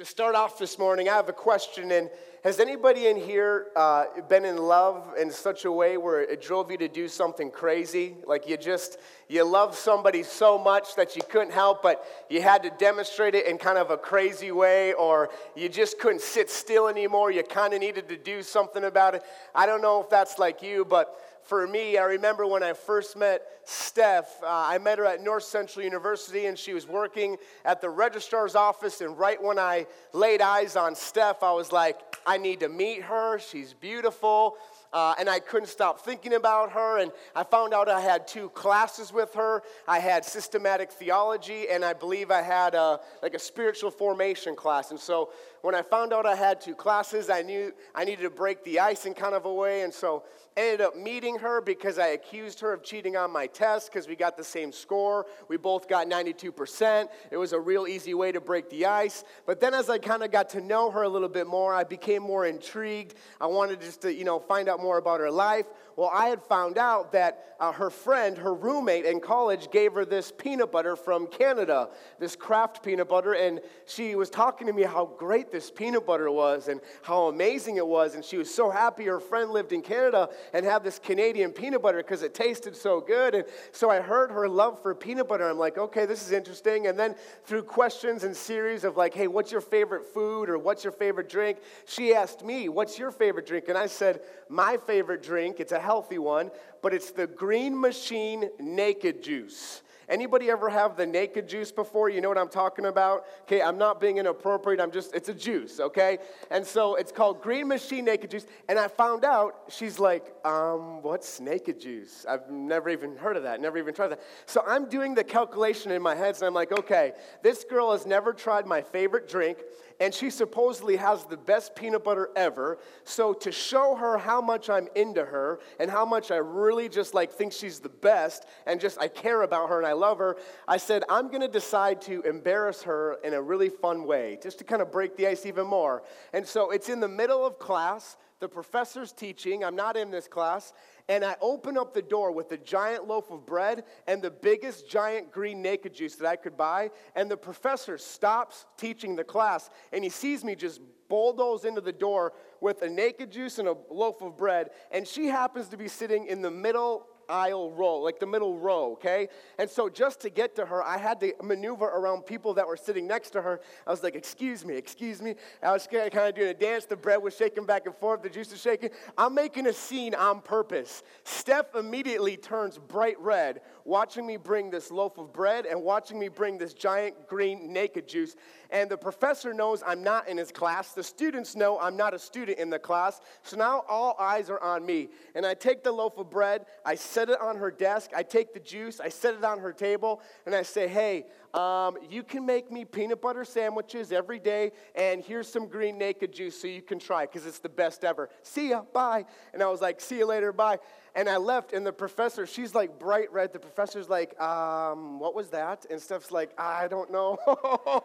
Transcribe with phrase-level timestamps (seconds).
[0.00, 1.92] To start off this morning, I have a question.
[1.92, 2.08] And
[2.42, 6.70] has anybody in here uh, been in love in such a way where it drove
[6.70, 8.16] you to do something crazy?
[8.26, 8.96] Like you just,
[9.28, 13.44] you love somebody so much that you couldn't help, but you had to demonstrate it
[13.44, 17.30] in kind of a crazy way, or you just couldn't sit still anymore.
[17.30, 19.22] You kind of needed to do something about it.
[19.54, 21.14] I don't know if that's like you, but
[21.50, 25.42] for me, I remember when I first met Steph, uh, I met her at North
[25.42, 29.00] Central University and she was working at the registrar's office.
[29.00, 33.02] And right when I laid eyes on Steph, I was like, I need to meet
[33.02, 33.40] her.
[33.40, 34.58] She's beautiful.
[34.92, 36.98] Uh, and I couldn't stop thinking about her.
[36.98, 39.62] And I found out I had two classes with her.
[39.88, 44.90] I had systematic theology, and I believe I had a, like a spiritual formation class.
[44.90, 45.30] And so
[45.62, 48.80] when I found out I had two classes, I knew I needed to break the
[48.80, 49.82] ice in kind of a way.
[49.82, 50.24] And so
[50.56, 54.16] ended up meeting her because I accused her of cheating on my test because we
[54.16, 55.26] got the same score.
[55.48, 57.08] We both got 92%.
[57.30, 59.24] It was a real easy way to break the ice.
[59.46, 61.84] But then as I kind of got to know her a little bit more, I
[61.84, 63.14] became more intrigued.
[63.40, 65.66] I wanted just to, you know, find out more about her life.
[65.96, 70.04] Well, I had found out that uh, her friend, her roommate in college, gave her
[70.04, 74.82] this peanut butter from Canada, this Kraft peanut butter, and she was talking to me
[74.82, 78.14] how great this peanut butter was and how amazing it was.
[78.14, 81.82] And she was so happy her friend lived in Canada and had this Canadian peanut
[81.82, 83.34] butter because it tasted so good.
[83.34, 85.48] And so I heard her love for peanut butter.
[85.48, 86.86] I'm like, okay, this is interesting.
[86.86, 90.82] And then through questions and series of like, hey, what's your favorite food or what's
[90.82, 91.58] your favorite drink?
[91.84, 93.68] She asked me, what's your favorite drink?
[93.68, 96.50] And I said, my favorite drink, it's a healthy one,
[96.82, 99.82] but it's the Green Machine Naked Juice.
[100.10, 102.08] Anybody ever have the naked juice before?
[102.08, 103.26] You know what I'm talking about?
[103.42, 104.80] Okay, I'm not being inappropriate.
[104.80, 106.18] I'm just, it's a juice, okay?
[106.50, 108.44] And so it's called Green Machine Naked Juice.
[108.68, 112.26] And I found out, she's like, um, what's naked juice?
[112.28, 114.20] I've never even heard of that, never even tried that.
[114.46, 117.12] So I'm doing the calculation in my head, and I'm like, okay,
[117.44, 119.58] this girl has never tried my favorite drink
[120.00, 122.78] and she supposedly has the best peanut butter ever.
[123.04, 127.12] So to show her how much I'm into her and how much I really just
[127.12, 130.36] like think she's the best and just I care about her and I love her,
[130.66, 134.58] I said I'm going to decide to embarrass her in a really fun way, just
[134.58, 136.02] to kind of break the ice even more.
[136.32, 140.26] And so it's in the middle of class, the professor's teaching, I'm not in this
[140.26, 140.72] class,
[141.08, 144.88] and I open up the door with a giant loaf of bread and the biggest
[144.88, 146.90] giant green naked juice that I could buy.
[147.14, 151.92] And the professor stops teaching the class and he sees me just bulldoze into the
[151.92, 154.70] door with a naked juice and a loaf of bread.
[154.90, 158.92] And she happens to be sitting in the middle aisle row, like the middle row,
[158.92, 159.28] okay?
[159.58, 162.76] And so just to get to her, I had to maneuver around people that were
[162.76, 163.60] sitting next to her.
[163.86, 165.34] I was like, excuse me, excuse me.
[165.62, 166.84] I was kind of doing a dance.
[166.84, 168.90] The bread was shaking back and forth, the juice was shaking.
[169.16, 171.02] I'm making a scene on purpose.
[171.24, 176.28] Steph immediately turns bright red, watching me bring this loaf of bread and watching me
[176.28, 178.36] bring this giant green naked juice.
[178.70, 180.92] And the professor knows I'm not in his class.
[180.92, 183.20] The students know I'm not a student in the class.
[183.42, 185.08] So now all eyes are on me.
[185.34, 188.54] And I take the loaf of bread, I set it on her desk, I take
[188.54, 192.46] the juice, I set it on her table, and I say, hey, um, you can
[192.46, 196.82] make me peanut butter sandwiches every day, and here's some green naked juice so you
[196.82, 198.30] can try because it's the best ever.
[198.42, 199.24] See ya, bye.
[199.52, 200.78] And I was like, see you later, bye.
[201.14, 203.52] And I left, and the professor, she's like bright red.
[203.52, 205.86] The professor's like, um, what was that?
[205.90, 207.36] And Steph's like, I don't know.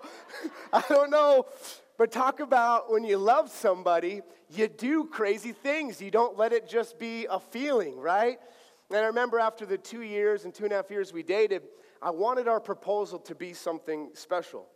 [0.74, 1.46] I don't know.
[1.98, 6.02] But talk about when you love somebody, you do crazy things.
[6.02, 8.40] You don't let it just be a feeling, right?
[8.90, 11.64] And I remember after the two years and two and a half years we dated,
[12.02, 14.68] I wanted our proposal to be something special.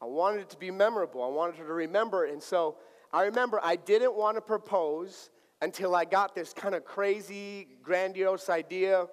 [0.00, 1.22] I wanted it to be memorable.
[1.22, 2.32] I wanted her to remember it.
[2.32, 2.76] And so
[3.12, 5.30] I remember I didn't want to propose
[5.62, 9.06] until I got this kind of crazy, grandiose idea.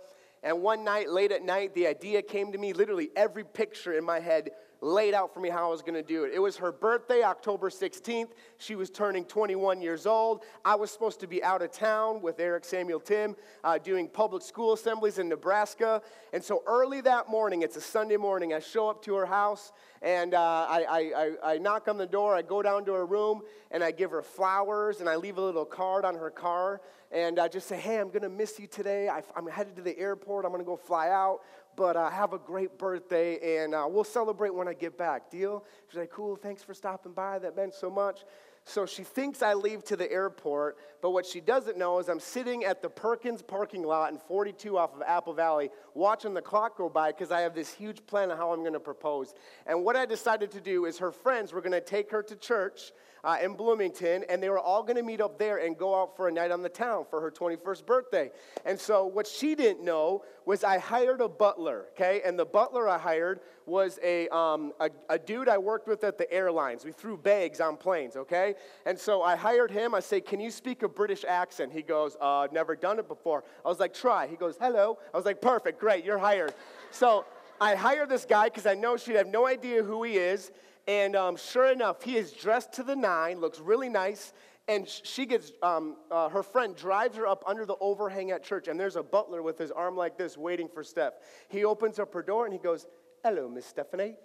[0.44, 2.74] And one night, late at night, the idea came to me.
[2.74, 4.52] Literally, every picture in my head
[4.82, 6.32] laid out for me how I was going to do it.
[6.34, 8.30] It was her birthday, October 16th.
[8.58, 10.44] She was turning 21 years old.
[10.64, 14.44] I was supposed to be out of town with Eric Samuel Tim uh, doing public
[14.44, 16.02] school assemblies in Nebraska.
[16.34, 19.72] And so early that morning, it's a Sunday morning, I show up to her house
[20.02, 22.36] and uh, I, I, I, knock on the door.
[22.36, 23.42] I go down to her room
[23.72, 26.82] and I give her flowers and I leave a little card on her car
[27.12, 29.10] and I just say, Hey, I'm going to miss you today.
[29.10, 30.46] I, I'm headed to the airport.
[30.46, 31.42] I'm going to go fly out
[31.76, 35.30] but uh, have a great birthday and uh, we'll celebrate when I get back.
[35.30, 35.64] Deal?
[35.90, 37.40] She's like, cool, thanks for stopping by.
[37.40, 38.22] That meant so much.
[38.68, 42.20] So she thinks I leave to the airport, but what she doesn't know is I'm
[42.20, 46.76] sitting at the Perkins parking lot in 42 off of Apple Valley watching the clock
[46.76, 49.36] go by because I have this huge plan of how I'm going to propose.
[49.68, 52.36] And what I decided to do is her friends were going to take her to
[52.36, 52.92] church
[53.26, 56.16] uh, in Bloomington, and they were all going to meet up there and go out
[56.16, 58.32] for a night on the town for her 21st birthday.
[58.66, 62.22] And so, what she didn't know was I hired a butler, okay?
[62.24, 66.20] And the butler I hired was a, um, a, a, dude I worked with at
[66.20, 66.86] the airlines.
[66.86, 68.54] We threw bags on planes, okay?
[68.86, 69.96] And so I hired him.
[69.96, 71.74] I say, Can you speak a British accent?
[71.74, 73.44] He goes, uh, Never done it before.
[73.66, 74.28] I was like, Try.
[74.28, 75.00] He goes, Hello.
[75.12, 76.54] I was like, Perfect, great, you're hired.
[76.92, 77.26] So
[77.60, 80.52] I hire this guy because I know she'd have no idea who he is.
[80.88, 84.34] And um, sure enough, he is dressed to the nine, looks really nice.
[84.68, 88.68] And she gets, um, uh, her friend drives her up under the overhang at church,
[88.68, 91.14] and there's a butler with his arm like this waiting for Steph.
[91.50, 92.88] He opens up her door and he goes,
[93.24, 94.16] Hello, Miss Stephanie.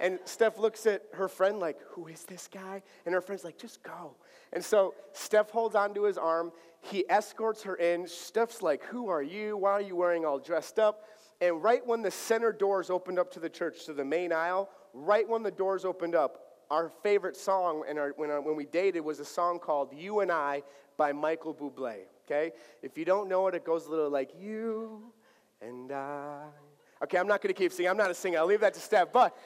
[0.00, 2.82] And Steph looks at her friend like, Who is this guy?
[3.04, 4.14] And her friend's like, Just go.
[4.52, 6.52] And so Steph holds onto his arm.
[6.80, 8.06] He escorts her in.
[8.06, 9.56] Steph's like, Who are you?
[9.56, 11.04] Why are you wearing all dressed up?
[11.40, 14.68] And right when the center doors opened up to the church, to the main aisle,
[15.06, 17.82] right when the doors opened up, our favorite song
[18.16, 20.62] when, when we dated was a song called You and I
[20.96, 22.00] by Michael Bublé.
[22.26, 22.52] Okay?
[22.82, 25.12] If you don't know it, it goes a little like You
[25.62, 26.44] and I.
[27.02, 27.90] Okay, I'm not going to keep singing.
[27.90, 28.38] I'm not a singer.
[28.38, 29.12] I'll leave that to Steph.
[29.12, 29.36] But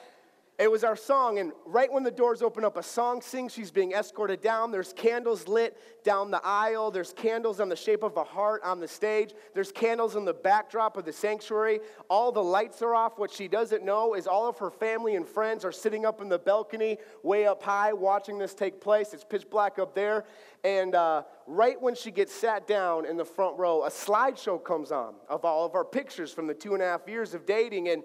[0.59, 3.53] it was our song, and right when the doors open up, a song sings.
[3.53, 4.71] She's being escorted down.
[4.71, 6.91] There's candles lit down the aisle.
[6.91, 9.33] There's candles on the shape of a heart on the stage.
[9.55, 11.79] There's candles in the backdrop of the sanctuary.
[12.07, 13.17] All the lights are off.
[13.17, 16.29] What she doesn't know is all of her family and friends are sitting up in
[16.29, 19.11] the balcony, way up high, watching this take place.
[19.13, 20.23] It's pitch black up there.
[20.63, 24.91] And uh, right when she gets sat down in the front row, a slideshow comes
[24.91, 27.89] on of all of our pictures from the two and a half years of dating.
[27.89, 28.03] And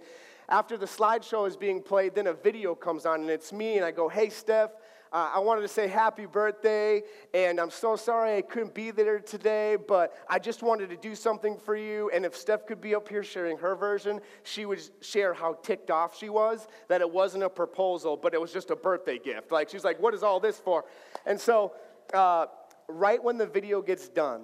[0.49, 3.85] after the slideshow is being played, then a video comes on, and it's me, and
[3.85, 4.71] I go, Hey, Steph,
[5.11, 7.03] uh, I wanted to say happy birthday,
[7.33, 11.15] and I'm so sorry I couldn't be there today, but I just wanted to do
[11.15, 12.11] something for you.
[12.13, 15.91] And if Steph could be up here sharing her version, she would share how ticked
[15.91, 19.51] off she was that it wasn't a proposal, but it was just a birthday gift.
[19.51, 20.85] Like, she's like, What is all this for?
[21.25, 21.73] And so,
[22.13, 22.47] uh,
[22.89, 24.43] right when the video gets done,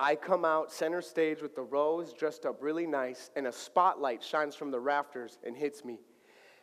[0.00, 4.22] I come out center stage with the rose dressed up really nice, and a spotlight
[4.22, 5.98] shines from the rafters and hits me.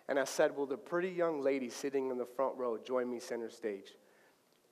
[0.09, 3.19] And I said, Will the pretty young lady sitting in the front row join me
[3.19, 3.95] center stage?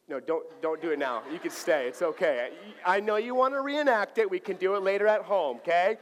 [0.10, 1.22] No, don't, don't do it now.
[1.32, 1.88] You can stay.
[1.88, 2.50] It's okay.
[2.84, 4.30] I know you want to reenact it.
[4.30, 5.98] We can do it later at home, okay?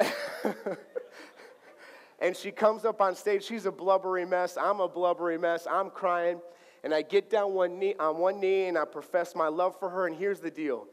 [2.20, 3.44] and she comes up on stage.
[3.44, 4.56] She's a blubbery mess.
[4.56, 5.66] I'm a blubbery mess.
[5.68, 6.40] I'm crying.
[6.84, 9.90] And I get down one knee, on one knee and I profess my love for
[9.90, 10.06] her.
[10.06, 10.86] And here's the deal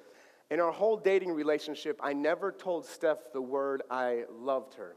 [0.49, 4.95] in our whole dating relationship, I never told Steph the word I loved her.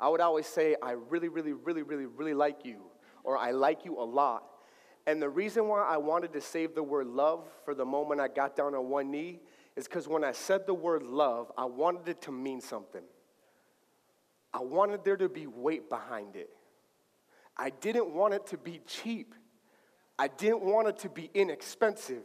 [0.00, 2.82] I would always say, I really, really, really, really, really like you,
[3.24, 4.44] or I like you a lot.
[5.06, 8.28] And the reason why I wanted to save the word love for the moment I
[8.28, 9.40] got down on one knee
[9.74, 13.02] is because when I said the word love, I wanted it to mean something.
[14.52, 16.50] I wanted there to be weight behind it.
[17.56, 19.34] I didn't want it to be cheap.
[20.18, 22.24] I didn't want it to be inexpensive.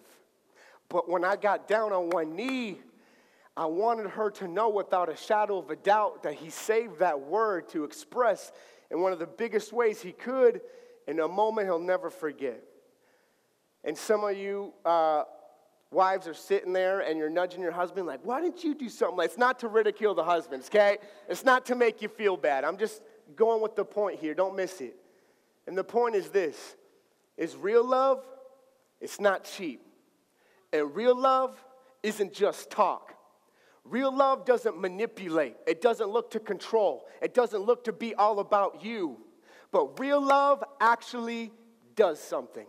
[0.90, 2.80] But when I got down on one knee,
[3.56, 7.20] I wanted her to know without a shadow of a doubt that he saved that
[7.20, 8.52] word to express
[8.90, 10.62] in one of the biggest ways he could
[11.08, 12.64] in a moment he'll never forget.
[13.84, 15.24] And some of you uh,
[15.92, 19.18] wives are sitting there and you're nudging your husband, like, why didn't you do something?
[19.18, 20.98] Like, it's not to ridicule the husbands, okay?
[21.30, 22.64] It's not to make you feel bad.
[22.64, 23.02] I'm just
[23.36, 24.34] going with the point here.
[24.34, 24.96] Don't miss it.
[25.68, 26.76] And the point is this
[27.38, 28.26] is real love,
[29.00, 29.82] it's not cheap.
[30.74, 31.64] And real love
[32.02, 33.14] isn't just talk.
[33.86, 38.40] Real love doesn't manipulate, it doesn't look to control, it doesn't look to be all
[38.40, 39.18] about you.
[39.72, 41.52] But real love actually
[41.96, 42.68] does something.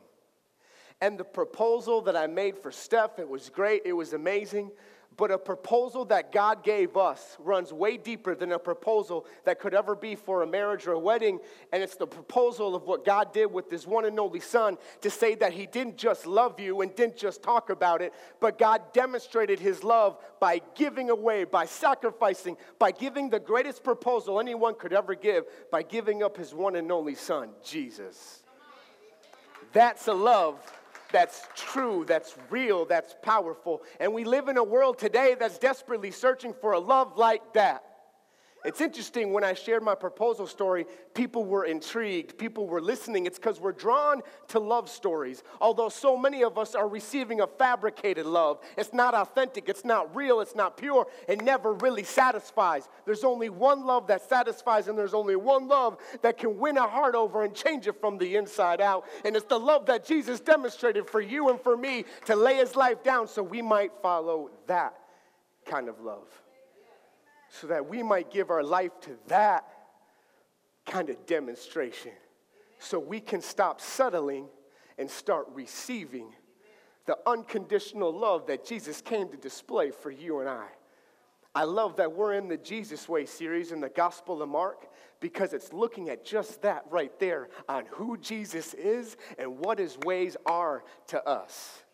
[1.00, 4.70] And the proposal that I made for Steph, it was great, it was amazing.
[5.16, 9.72] But a proposal that God gave us runs way deeper than a proposal that could
[9.72, 11.38] ever be for a marriage or a wedding.
[11.72, 15.10] And it's the proposal of what God did with His one and only Son to
[15.10, 18.92] say that He didn't just love you and didn't just talk about it, but God
[18.92, 24.92] demonstrated His love by giving away, by sacrificing, by giving the greatest proposal anyone could
[24.92, 28.42] ever give, by giving up His one and only Son, Jesus.
[29.72, 30.60] That's a love
[31.14, 33.82] that's true, that's real, that's powerful.
[34.00, 37.84] And we live in a world today that's desperately searching for a love like that.
[38.64, 43.26] It's interesting when I shared my proposal story, people were intrigued, people were listening.
[43.26, 45.42] It's because we're drawn to love stories.
[45.60, 50.16] Although so many of us are receiving a fabricated love, it's not authentic, it's not
[50.16, 52.88] real, it's not pure, it never really satisfies.
[53.04, 56.88] There's only one love that satisfies, and there's only one love that can win a
[56.88, 59.04] heart over and change it from the inside out.
[59.26, 62.76] And it's the love that Jesus demonstrated for you and for me to lay his
[62.76, 64.94] life down so we might follow that
[65.66, 66.28] kind of love
[67.60, 69.64] so that we might give our life to that
[70.86, 72.10] kind of demonstration.
[72.80, 74.46] So we can stop settling
[74.98, 76.32] and start receiving
[77.06, 80.66] the unconditional love that Jesus came to display for you and I.
[81.54, 84.88] I love that we're in the Jesus Way series in the Gospel of Mark
[85.20, 89.96] because it's looking at just that right there on who Jesus is and what his
[89.98, 91.84] ways are to us.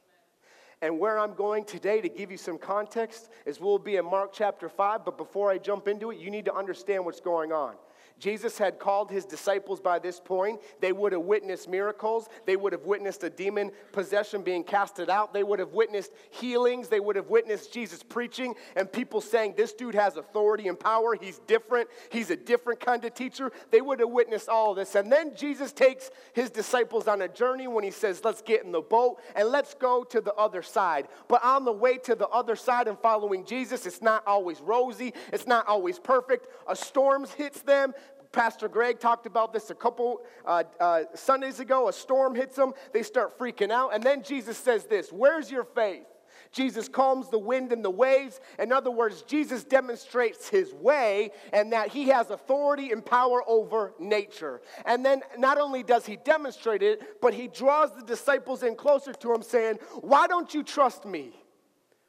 [0.82, 4.32] And where I'm going today to give you some context is we'll be in Mark
[4.32, 7.74] chapter 5, but before I jump into it, you need to understand what's going on.
[8.20, 10.60] Jesus had called his disciples by this point.
[10.80, 12.28] They would have witnessed miracles.
[12.44, 15.32] They would have witnessed a demon possession being casted out.
[15.32, 16.88] They would have witnessed healings.
[16.88, 21.16] They would have witnessed Jesus preaching and people saying, This dude has authority and power.
[21.18, 21.88] He's different.
[22.10, 23.52] He's a different kind of teacher.
[23.70, 24.94] They would have witnessed all this.
[24.94, 28.72] And then Jesus takes his disciples on a journey when he says, Let's get in
[28.72, 31.08] the boat and let's go to the other side.
[31.26, 35.14] But on the way to the other side and following Jesus, it's not always rosy,
[35.32, 36.48] it's not always perfect.
[36.68, 37.94] A storm hits them.
[38.32, 41.88] Pastor Greg talked about this a couple uh, uh, Sundays ago.
[41.88, 43.94] A storm hits them, they start freaking out.
[43.94, 46.06] And then Jesus says this Where's your faith?
[46.52, 48.40] Jesus calms the wind and the waves.
[48.58, 53.92] In other words, Jesus demonstrates his way and that he has authority and power over
[54.00, 54.60] nature.
[54.84, 59.12] And then not only does he demonstrate it, but he draws the disciples in closer
[59.12, 61.32] to him, saying, Why don't you trust me?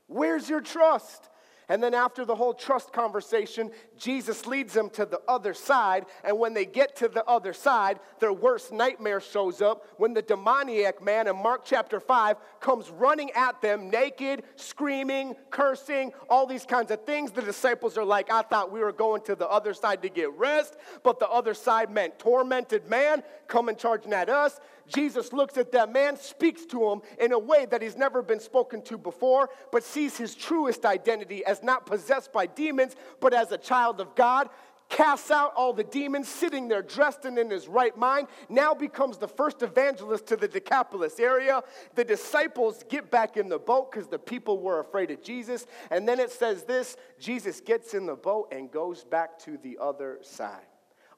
[0.08, 1.30] Where's your trust?
[1.72, 6.06] And then after the whole trust conversation, Jesus leads them to the other side.
[6.26, 10.22] And when they get to the other side, their worst nightmare shows up when the
[10.22, 16.66] demoniac man in Mark chapter 5 comes running at them naked, screaming, cursing, all these
[16.66, 17.32] kinds of things.
[17.32, 20.34] The disciples are like, I thought we were going to the other side to get
[20.34, 24.60] rest, but the other side meant tormented man coming charging at us.
[24.92, 28.40] Jesus looks at that man, speaks to him in a way that he's never been
[28.40, 33.52] spoken to before, but sees his truest identity as not possessed by demons, but as
[33.52, 34.50] a child of God.
[34.90, 39.18] Casts out all the demons, sitting there dressed and in his right mind, now becomes
[39.18, 41.64] the first evangelist to the Decapolis area.
[41.96, 45.66] The disciples get back in the boat because the people were afraid of Jesus.
[45.92, 49.78] And then it says this Jesus gets in the boat and goes back to the
[49.80, 50.71] other side.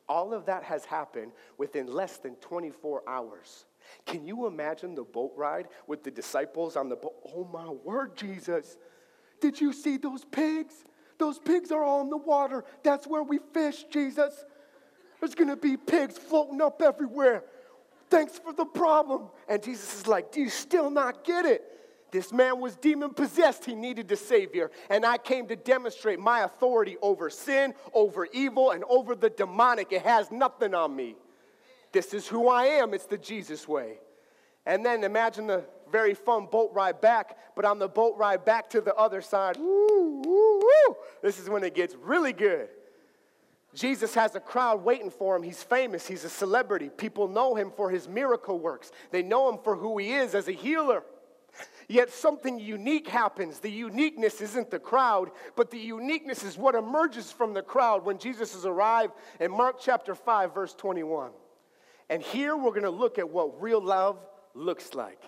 [0.10, 3.66] All of that has happened within less than 24 hours.
[4.06, 7.16] Can you imagine the boat ride with the disciples on the boat?
[7.36, 8.78] Oh my word, Jesus.
[9.40, 10.74] Did you see those pigs?
[11.18, 12.66] Those pigs are all in the water.
[12.84, 14.46] That's where we fish, Jesus.
[15.20, 17.44] There's gonna be pigs floating up everywhere.
[18.10, 19.30] Thanks for the problem.
[19.48, 21.73] And Jesus is like, Do you still not get it?
[22.14, 23.66] This man was demon possessed.
[23.66, 24.70] He needed a savior.
[24.92, 29.92] And I came to demonstrate my authority over sin, over evil, and over the demonic.
[29.92, 31.16] It has nothing on me.
[31.92, 32.94] This is who I am.
[32.94, 33.98] It's the Jesus way.
[34.68, 38.70] And then imagine the very fun boat ride back, but on the boat ride back
[38.70, 39.58] to the other side,
[41.24, 42.70] this is when it gets really good.
[43.74, 45.42] Jesus has a crowd waiting for him.
[45.42, 46.90] He's famous, he's a celebrity.
[46.90, 50.48] People know him for his miracle works, they know him for who he is as
[50.48, 51.04] a healer.
[51.88, 53.60] Yet something unique happens.
[53.60, 58.18] The uniqueness isn't the crowd, but the uniqueness is what emerges from the crowd when
[58.18, 61.32] Jesus has arrived in Mark chapter 5, verse 21.
[62.10, 64.18] And here we're going to look at what real love
[64.54, 65.22] looks like.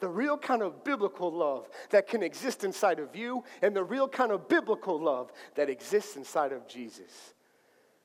[0.00, 4.08] The real kind of biblical love that can exist inside of you, and the real
[4.08, 7.34] kind of biblical love that exists inside of Jesus.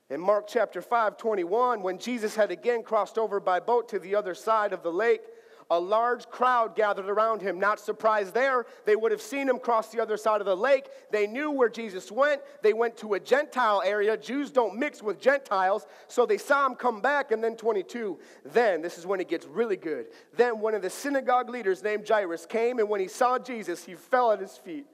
[0.09, 4.15] In Mark chapter 5, 21, when Jesus had again crossed over by boat to the
[4.15, 5.21] other side of the lake,
[5.71, 7.59] a large crowd gathered around him.
[7.59, 8.65] Not surprised there.
[8.85, 10.87] They would have seen him cross the other side of the lake.
[11.11, 12.41] They knew where Jesus went.
[12.63, 14.17] They went to a Gentile area.
[14.17, 15.85] Jews don't mix with Gentiles.
[16.07, 17.31] So they saw him come back.
[17.31, 20.07] And then 22, then, this is when it gets really good.
[20.35, 23.95] Then one of the synagogue leaders named Jairus came, and when he saw Jesus, he
[23.95, 24.85] fell at his feet.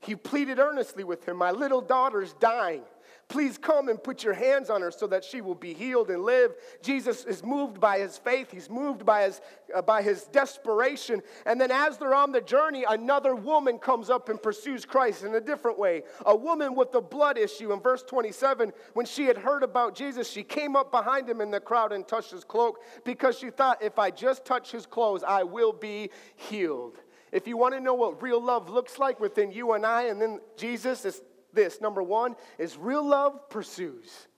[0.00, 2.82] He pleaded earnestly with him, My little daughter's dying.
[3.28, 6.22] Please come and put your hands on her so that she will be healed and
[6.22, 6.54] live.
[6.82, 9.40] Jesus is moved by his faith, he's moved by his,
[9.74, 11.22] uh, by his desperation.
[11.46, 15.34] And then, as they're on the journey, another woman comes up and pursues Christ in
[15.34, 16.02] a different way.
[16.26, 17.72] A woman with a blood issue.
[17.72, 21.50] In verse 27, when she had heard about Jesus, she came up behind him in
[21.50, 25.24] the crowd and touched his cloak because she thought, if I just touch his clothes,
[25.26, 26.98] I will be healed.
[27.32, 30.22] If you want to know what real love looks like within you and I, and
[30.22, 31.20] then Jesus, is
[31.54, 31.80] this.
[31.80, 34.28] Number one is real love pursues.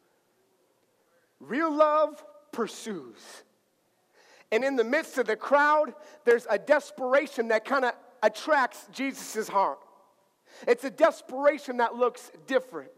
[1.41, 3.19] Real love pursues.
[4.53, 5.95] And in the midst of the crowd,
[6.25, 7.93] there's a desperation that kind of
[8.23, 9.79] attracts Jesus' heart.
[10.67, 12.91] It's a desperation that looks different.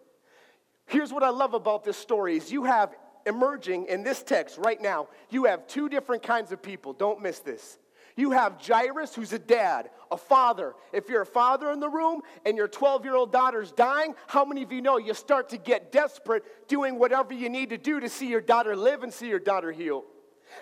[0.86, 2.94] Here's what I love about this story is you have
[3.26, 6.92] emerging in this text right now, you have two different kinds of people.
[6.92, 7.78] Don't miss this.
[8.18, 10.74] You have Jairus, who's a dad, a father.
[10.92, 14.44] If you're a father in the room and your 12 year old daughter's dying, how
[14.44, 18.00] many of you know you start to get desperate doing whatever you need to do
[18.00, 20.02] to see your daughter live and see your daughter heal?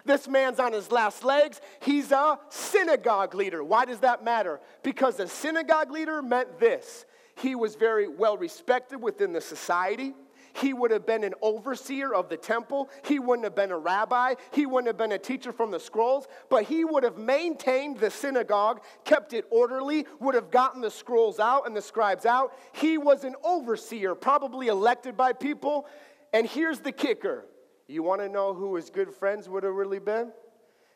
[0.04, 1.62] This man's on his last legs.
[1.80, 3.64] He's a synagogue leader.
[3.64, 4.60] Why does that matter?
[4.82, 10.12] Because a synagogue leader meant this He was very well respected within the society.
[10.56, 12.88] He would have been an overseer of the temple.
[13.04, 14.34] He wouldn't have been a rabbi.
[14.52, 18.10] He wouldn't have been a teacher from the scrolls, but he would have maintained the
[18.10, 22.52] synagogue, kept it orderly, would have gotten the scrolls out and the scribes out.
[22.72, 25.86] He was an overseer, probably elected by people.
[26.32, 27.44] And here's the kicker
[27.88, 30.32] you want to know who his good friends would have really been?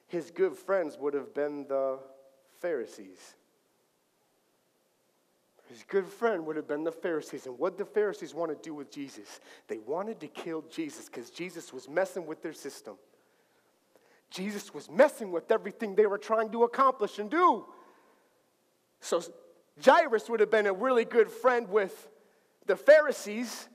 [0.09, 1.99] His good friends would have been the
[2.61, 3.37] Pharisees.
[5.71, 7.47] His good friend would have been the Pharisees.
[7.47, 9.41] And what the Pharisees want to do with Jesus?
[9.69, 12.97] They wanted to kill Jesus because Jesus was messing with their system.
[14.31, 17.65] Jesus was messing with everything they were trying to accomplish and do.
[19.01, 19.23] So
[19.85, 22.09] Jairus would have been a really good friend with
[22.67, 23.69] the Pharisees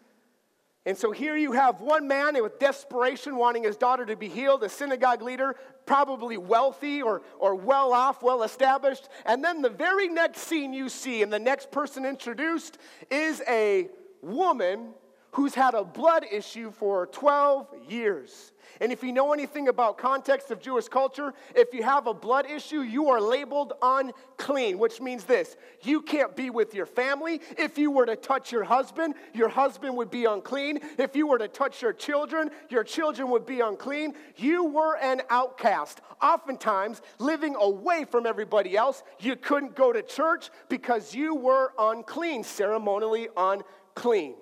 [0.86, 4.64] and so here you have one man with desperation wanting his daughter to be healed,
[4.64, 5.56] a synagogue leader,
[5.88, 9.10] probably wealthy or, or well off, well established.
[9.26, 12.78] And then the very next scene you see, and the next person introduced
[13.10, 13.90] is a
[14.22, 14.94] woman
[15.36, 18.54] who's had a blood issue for 12 years.
[18.80, 22.50] And if you know anything about context of Jewish culture, if you have a blood
[22.50, 27.42] issue, you are labeled unclean, which means this you can't be with your family.
[27.58, 30.80] If you were to touch your husband, your husband would be unclean.
[30.98, 34.14] If you were to touch your children, your children would be unclean.
[34.38, 36.00] You were an outcast.
[36.22, 42.46] Oftentimes, living away from everybody else, you couldn't go to church because you were unclean,
[42.46, 44.36] ceremonially unclean.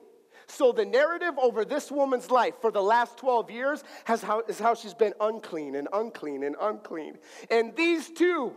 [0.48, 4.60] So, the narrative over this woman's life for the last 12 years has how, is
[4.60, 7.18] how she's been unclean and unclean and unclean.
[7.50, 8.54] And these two,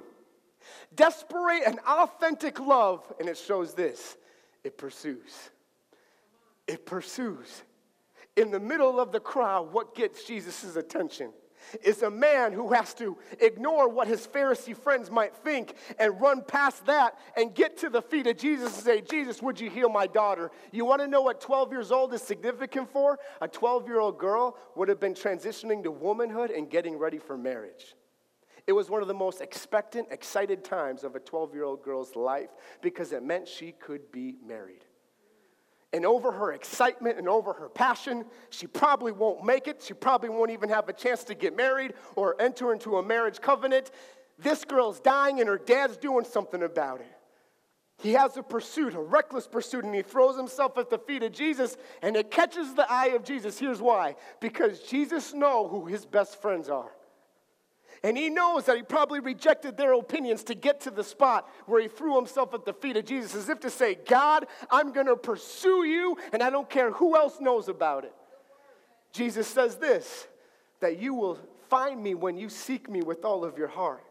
[0.94, 4.16] desperate and authentic love, and it shows this
[4.64, 5.50] it pursues.
[6.66, 7.62] It pursues.
[8.34, 11.32] In the middle of the crowd, what gets Jesus' attention?
[11.82, 16.42] Is a man who has to ignore what his Pharisee friends might think and run
[16.42, 19.88] past that and get to the feet of Jesus and say, Jesus, would you heal
[19.88, 20.50] my daughter?
[20.72, 23.18] You want to know what 12 years old is significant for?
[23.40, 27.36] A 12 year old girl would have been transitioning to womanhood and getting ready for
[27.36, 27.94] marriage.
[28.66, 32.16] It was one of the most expectant, excited times of a 12 year old girl's
[32.16, 32.50] life
[32.82, 34.85] because it meant she could be married
[35.96, 39.82] and over her excitement and over her passion, she probably won't make it.
[39.82, 43.40] She probably won't even have a chance to get married or enter into a marriage
[43.40, 43.90] covenant.
[44.38, 47.06] This girl's dying and her dad's doing something about it.
[47.98, 51.32] He has a pursuit, a reckless pursuit, and he throws himself at the feet of
[51.32, 53.58] Jesus, and it catches the eye of Jesus.
[53.58, 56.92] Here's why because Jesus knows who his best friends are.
[58.06, 61.82] And he knows that he probably rejected their opinions to get to the spot where
[61.82, 65.08] he threw himself at the feet of Jesus as if to say, God, I'm going
[65.08, 68.14] to pursue you, and I don't care who else knows about it.
[69.10, 70.28] Jesus says this
[70.78, 71.36] that you will
[71.68, 74.04] find me when you seek me with all of your heart.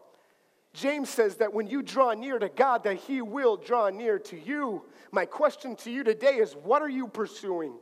[0.74, 4.38] James says that when you draw near to God, that he will draw near to
[4.38, 4.82] you.
[5.10, 7.72] My question to you today is what are you pursuing?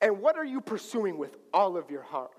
[0.00, 2.30] And what are you pursuing with all of your heart?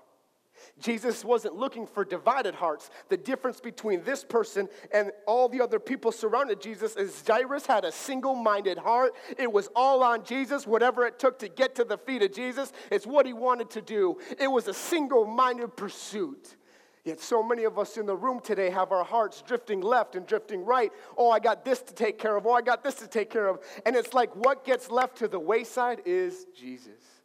[0.80, 2.90] Jesus wasn't looking for divided hearts.
[3.08, 7.84] The difference between this person and all the other people surrounded Jesus is Jairus had
[7.84, 9.14] a single minded heart.
[9.38, 10.66] It was all on Jesus.
[10.66, 13.82] Whatever it took to get to the feet of Jesus It's what he wanted to
[13.82, 14.18] do.
[14.38, 16.56] It was a single minded pursuit.
[17.04, 20.26] Yet, so many of us in the room today have our hearts drifting left and
[20.26, 20.92] drifting right.
[21.16, 22.46] Oh, I got this to take care of.
[22.46, 23.60] Oh, I got this to take care of.
[23.86, 27.19] And it's like what gets left to the wayside is Jesus.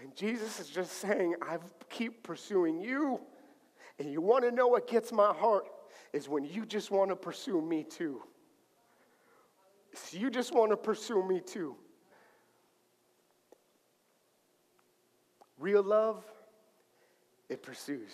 [0.00, 1.58] And Jesus is just saying, I
[1.88, 3.20] keep pursuing you.
[3.98, 5.64] And you want to know what gets my heart
[6.12, 8.22] is when you just want to pursue me too.
[10.12, 11.76] you just want to pursue me too.
[15.58, 16.24] Real love,
[17.48, 18.12] it pursues.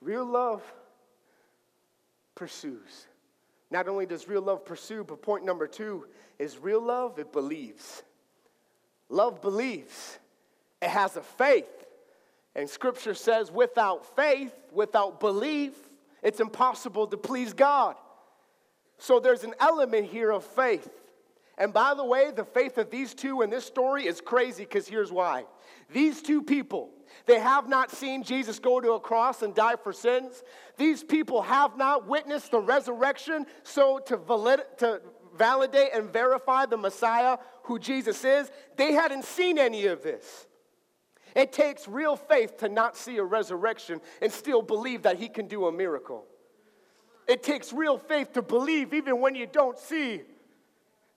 [0.00, 0.62] Real love
[2.34, 3.06] pursues.
[3.70, 6.06] Not only does real love pursue, but point number two
[6.38, 8.02] is real love, it believes.
[9.08, 10.18] Love believes,
[10.82, 11.66] it has a faith.
[12.54, 15.74] And scripture says, without faith, without belief,
[16.22, 17.96] it's impossible to please God.
[18.98, 20.88] So there's an element here of faith.
[21.58, 24.88] And by the way, the faith of these two in this story is crazy because
[24.88, 25.44] here's why.
[25.90, 26.90] These two people,
[27.26, 30.42] they have not seen Jesus go to a cross and die for sins.
[30.76, 33.46] These people have not witnessed the resurrection.
[33.62, 35.00] So, to, valid, to
[35.36, 40.46] validate and verify the Messiah, who Jesus is, they hadn't seen any of this.
[41.34, 45.46] It takes real faith to not see a resurrection and still believe that he can
[45.46, 46.24] do a miracle.
[47.28, 50.22] It takes real faith to believe even when you don't see.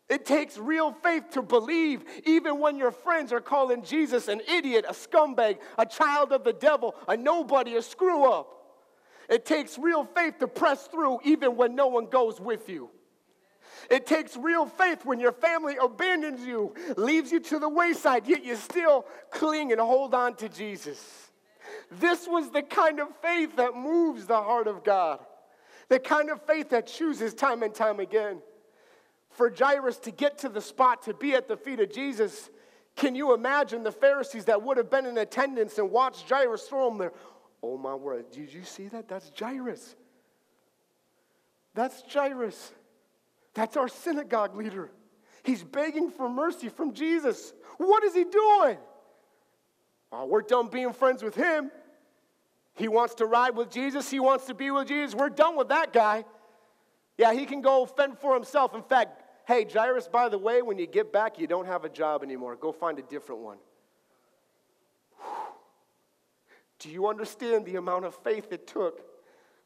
[0.09, 4.85] It takes real faith to believe even when your friends are calling Jesus an idiot,
[4.89, 8.47] a scumbag, a child of the devil, a nobody, a screw up.
[9.29, 12.89] It takes real faith to press through even when no one goes with you.
[13.89, 18.44] It takes real faith when your family abandons you, leaves you to the wayside, yet
[18.44, 21.30] you still cling and hold on to Jesus.
[21.92, 25.20] This was the kind of faith that moves the heart of God,
[25.88, 28.42] the kind of faith that chooses time and time again.
[29.32, 32.50] For Jairus to get to the spot to be at the feet of Jesus,
[32.96, 36.92] can you imagine the Pharisees that would have been in attendance and watched Jairus throw
[36.92, 37.13] him there?
[37.62, 39.08] Oh my word, did you see that?
[39.08, 39.96] That's Jairus.
[41.74, 42.74] That's Jairus.
[43.60, 44.89] That's our synagogue leader.
[45.43, 47.52] He's begging for mercy from Jesus.
[47.76, 48.78] What is he doing?
[50.13, 51.69] Oh, we're done being friends with him.
[52.76, 54.10] He wants to ride with Jesus.
[54.10, 55.13] He wants to be with Jesus.
[55.13, 56.24] We're done with that guy.
[57.17, 58.74] Yeah, he can go fend for himself.
[58.74, 61.89] In fact, hey, Jairus, by the way, when you get back, you don't have a
[61.89, 62.56] job anymore.
[62.56, 63.58] Go find a different one.
[66.80, 69.02] Do you understand the amount of faith it took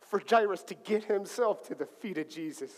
[0.02, 2.72] for Jairus to get himself to the feet of Jesus?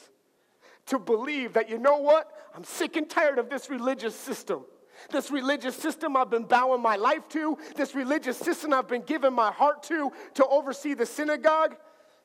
[0.88, 2.32] To believe that, you know what?
[2.56, 4.66] I'm sick and tired of this religious system.
[5.12, 9.34] This religious system I've been bowing my life to, this religious system I've been giving
[9.34, 11.76] my heart to, to oversee the synagogue,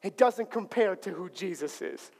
[0.02, 2.10] it doesn't compare to who Jesus is.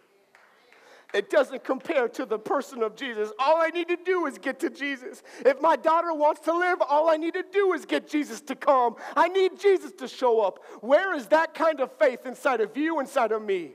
[1.13, 3.33] It doesn't compare to the person of Jesus.
[3.39, 5.23] All I need to do is get to Jesus.
[5.45, 8.55] If my daughter wants to live, all I need to do is get Jesus to
[8.55, 8.95] come.
[9.17, 10.61] I need Jesus to show up.
[10.81, 13.73] Where is that kind of faith inside of you, inside of me?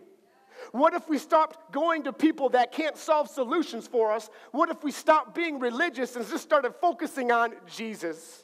[0.71, 4.29] What if we stopped going to people that can't solve solutions for us?
[4.51, 8.43] What if we stopped being religious and just started focusing on Jesus?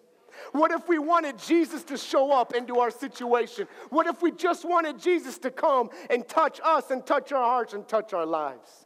[0.52, 3.68] What if we wanted Jesus to show up into our situation?
[3.90, 7.74] What if we just wanted Jesus to come and touch us and touch our hearts
[7.74, 8.86] and touch our lives?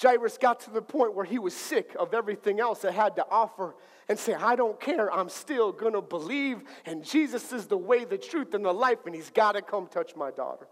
[0.00, 3.26] Jairus got to the point where he was sick of everything else it had to
[3.30, 3.76] offer
[4.08, 8.18] and say, I don't care, I'm still gonna believe, and Jesus is the way, the
[8.18, 10.66] truth, and the life, and he's gotta come touch my daughter.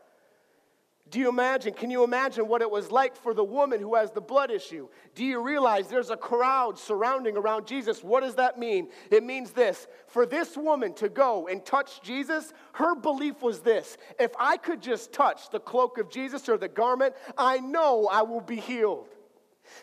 [1.13, 1.75] Do you imagine?
[1.75, 4.89] Can you imagine what it was like for the woman who has the blood issue?
[5.15, 8.03] Do you realize there's a crowd surrounding around Jesus?
[8.03, 8.89] What does that mean?
[9.11, 13.99] It means this for this woman to go and touch Jesus, her belief was this
[14.19, 18.23] if I could just touch the cloak of Jesus or the garment, I know I
[18.23, 19.09] will be healed.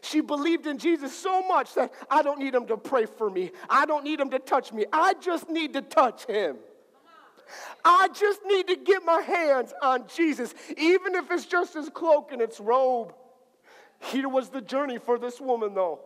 [0.01, 3.51] She believed in Jesus so much that I don't need him to pray for me.
[3.69, 4.85] I don't need him to touch me.
[4.91, 6.57] I just need to touch him.
[7.83, 12.31] I just need to get my hands on Jesus, even if it's just his cloak
[12.31, 13.13] and its robe.
[14.01, 15.99] Here was the journey for this woman, though.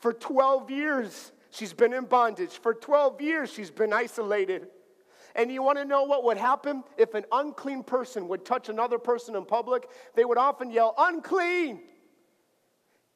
[0.00, 2.52] For 12 years, she's been in bondage.
[2.52, 4.68] For 12 years, she's been isolated.
[5.34, 8.98] And you want to know what would happen if an unclean person would touch another
[8.98, 9.88] person in public?
[10.14, 11.80] They would often yell, Unclean!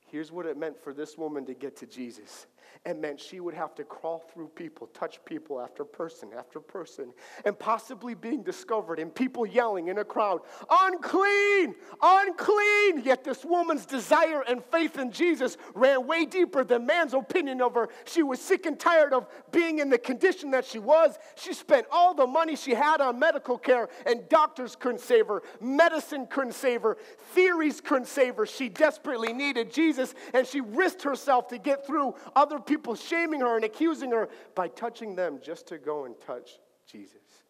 [0.07, 2.47] Here's what it meant for this woman to get to Jesus
[2.85, 7.13] it meant she would have to crawl through people, touch people after person after person,
[7.45, 13.03] and possibly being discovered and people yelling in a crowd, unclean, unclean.
[13.05, 17.75] Yet this woman's desire and faith in Jesus ran way deeper than man's opinion of
[17.75, 17.89] her.
[18.05, 21.19] She was sick and tired of being in the condition that she was.
[21.37, 25.43] She spent all the money she had on medical care, and doctors couldn't save her,
[25.61, 26.97] medicine couldn't save her,
[27.35, 28.47] theories couldn't save her.
[28.47, 33.57] She desperately needed Jesus, and she risked herself to get through other people shaming her
[33.57, 37.43] and accusing her by touching them just to go and touch Jesus.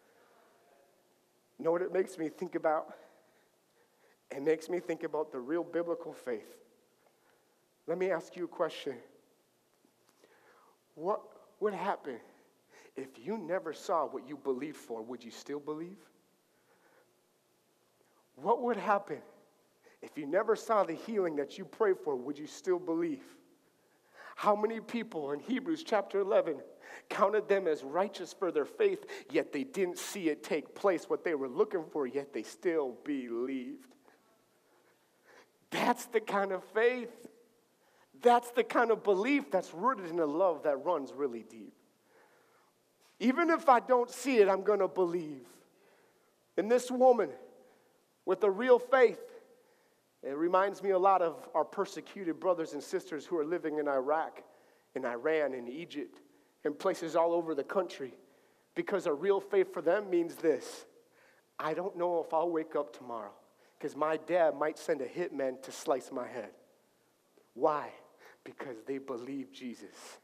[1.59, 2.95] You know what it makes me think about?
[4.31, 6.57] It makes me think about the real biblical faith.
[7.87, 8.95] Let me ask you a question.
[10.95, 11.21] What
[11.61, 12.19] would happen
[12.97, 15.03] if you never saw what you believed for?
[15.03, 15.99] Would you still believe?
[18.37, 19.19] What would happen
[20.01, 22.17] if you never saw the healing that you prayed for?
[22.17, 23.23] Would you still believe?
[24.37, 26.57] How many people in Hebrews chapter 11
[27.09, 31.25] counted them as righteous for their faith, yet they didn't see it take place, what
[31.25, 33.87] they were looking for, yet they still believed?
[35.71, 37.11] That's the kind of faith.
[38.21, 41.75] That's the kind of belief that's rooted in a love that runs really deep.
[43.19, 45.47] Even if I don't see it, I'm going to believe.
[46.57, 47.31] In this woman
[48.25, 49.19] with a real faith,
[50.23, 53.89] it reminds me a lot of our persecuted brothers and sisters who are living in
[53.89, 54.43] Iraq,
[54.95, 56.21] in Iran, in Egypt,
[56.65, 58.15] in places all over the country.
[58.75, 60.87] Because a real faith for them means this
[61.59, 63.33] I don't know if I'll wake up tomorrow,
[63.79, 66.51] because my dad might send a hitman to slice my head.
[67.55, 67.91] Why?
[68.45, 70.19] Because they believe Jesus.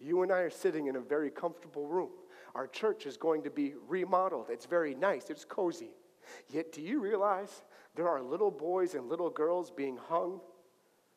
[0.00, 2.10] You and I are sitting in a very comfortable room.
[2.54, 4.46] Our church is going to be remodeled.
[4.50, 5.90] It's very nice, it's cozy.
[6.48, 7.62] Yet, do you realize
[7.94, 10.40] there are little boys and little girls being hung,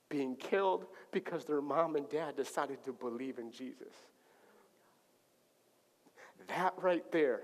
[0.10, 3.94] being killed because their mom and dad decided to believe in Jesus.
[6.48, 7.42] That right there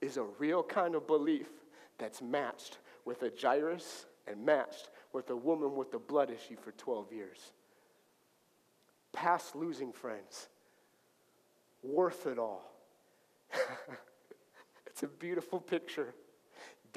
[0.00, 1.48] is a real kind of belief
[1.98, 6.72] that's matched with a Jairus and matched with a woman with a blood issue for
[6.72, 7.52] 12 years.
[9.12, 10.48] Past losing friends,
[11.82, 12.70] worth it all.
[14.86, 16.14] it's a beautiful picture.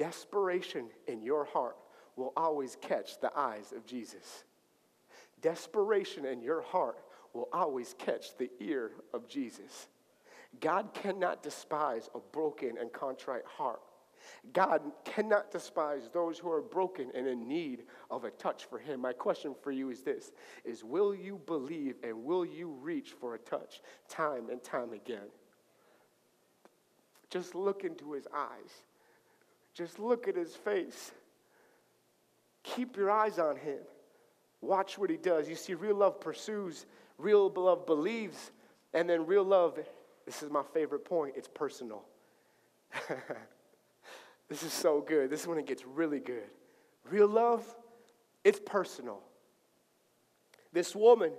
[0.00, 1.76] Desperation in your heart
[2.16, 4.44] will always catch the eyes of Jesus.
[5.42, 7.02] Desperation in your heart
[7.34, 9.88] will always catch the ear of Jesus.
[10.58, 13.82] God cannot despise a broken and contrite heart.
[14.54, 19.02] God cannot despise those who are broken and in need of a touch for him.
[19.02, 20.32] My question for you is this
[20.64, 25.28] is will you believe and will you reach for a touch time and time again?
[27.28, 28.84] Just look into his eyes.
[29.74, 31.12] Just look at his face.
[32.62, 33.78] Keep your eyes on him.
[34.60, 35.48] Watch what he does.
[35.48, 36.86] You see, real love pursues,
[37.18, 38.50] real love believes,
[38.92, 39.78] and then real love,
[40.26, 42.04] this is my favorite point, it's personal.
[44.48, 45.30] this is so good.
[45.30, 46.48] This is when it gets really good.
[47.08, 47.64] Real love,
[48.44, 49.20] it's personal.
[50.72, 51.32] This woman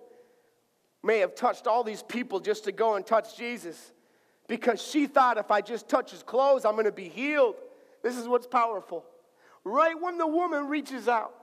[1.04, 3.92] may have touched all these people just to go and touch Jesus
[4.48, 7.56] because she thought if I just touch his clothes, I'm going to be healed.
[8.04, 9.06] This is what's powerful.
[9.64, 11.34] Right when the woman reaches out,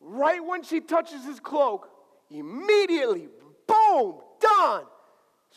[0.00, 1.88] right when she touches his cloak,
[2.30, 3.28] immediately,
[3.66, 4.84] boom, done,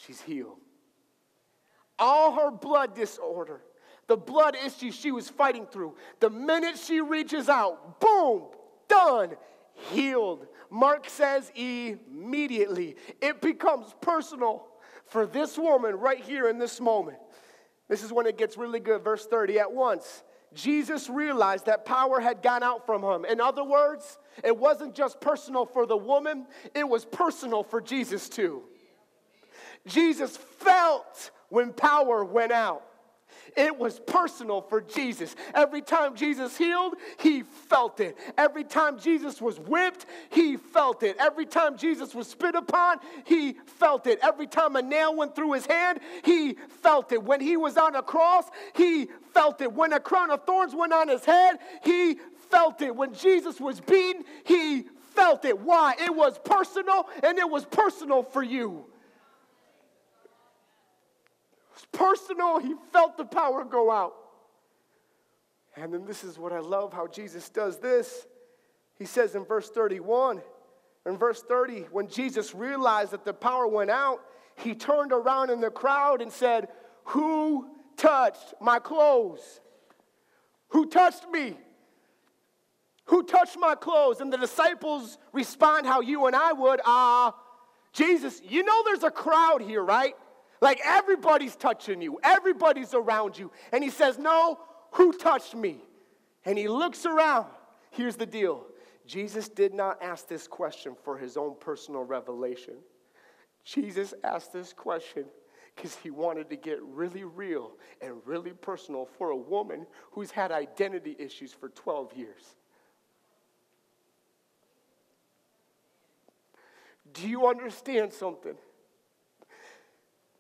[0.06, 0.58] she's healed.
[2.00, 3.62] All her blood disorder,
[4.08, 8.44] the blood issue she was fighting through, the minute she reaches out, boom,
[8.88, 9.36] done,
[9.92, 10.48] healed.
[10.70, 12.96] Mark says immediately.
[13.22, 14.68] It becomes personal
[15.06, 17.18] for this woman right here in this moment.
[17.88, 19.04] This is when it gets really good.
[19.04, 20.24] Verse 30 at once.
[20.54, 23.26] Jesus realized that power had gone out from him.
[23.26, 28.30] In other words, it wasn't just personal for the woman, it was personal for Jesus
[28.30, 28.64] too.
[29.86, 32.84] Jesus felt when power went out.
[33.56, 35.36] It was personal for Jesus.
[35.54, 38.18] Every time Jesus healed, he felt it.
[38.38, 41.16] Every time Jesus was whipped, he felt it.
[41.20, 44.20] Every time Jesus was spit upon, he felt it.
[44.22, 47.24] Every time a nail went through his hand, he felt it.
[47.24, 49.72] When he was on a cross, he felt it.
[49.72, 52.18] When a crown of thorns went on his head, he
[52.50, 52.96] felt it.
[52.96, 54.84] When Jesus was beaten, he
[55.16, 55.58] felt it.
[55.60, 55.96] Why?
[55.98, 58.86] It was personal and it was personal for you
[61.96, 62.60] personal.
[62.60, 64.14] He felt the power go out.
[65.76, 68.28] And then this is what I love how Jesus does this.
[68.98, 70.42] He says in verse 31,
[71.06, 74.22] in verse 30, when Jesus realized that the power went out,
[74.56, 76.70] he turned around in the crowd and said,
[77.06, 79.60] Who touched my clothes?
[80.70, 81.58] Who touched me?
[83.06, 84.22] Who touched my clothes?
[84.22, 86.80] And the disciples respond how you and I would.
[86.86, 87.36] Ah,
[87.92, 90.16] Jesus, you know there's a crowd here, right?
[90.62, 93.52] Like everybody's touching you, everybody's around you.
[93.72, 94.60] And he says, No,
[94.92, 95.82] who touched me?
[96.46, 97.48] And he looks around.
[97.92, 98.66] Here's the deal
[99.06, 102.76] Jesus did not ask this question for his own personal revelation.
[103.64, 105.26] Jesus asked this question
[105.76, 110.52] because he wanted to get really real and really personal for a woman who's had
[110.52, 112.56] identity issues for 12 years.
[117.14, 118.56] Do you understand something?